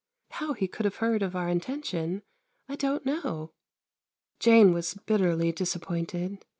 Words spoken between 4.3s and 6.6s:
Jane was bitterly disappointed.